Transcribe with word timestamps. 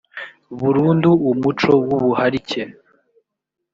burundu 0.59 1.09
umuco 1.31 1.71
w 1.87 1.89
ubuharike 1.97 2.61